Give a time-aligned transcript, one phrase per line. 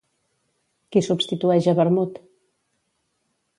[0.95, 2.19] Qui substitueix a Bermud?